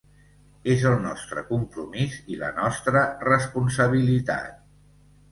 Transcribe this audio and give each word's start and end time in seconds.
És 0.75 0.85
el 0.91 0.93
nostre 1.01 1.41
compromís 1.49 2.15
i 2.35 2.37
la 2.43 2.49
nostra 2.55 3.03
responsabilitat. 3.27 4.57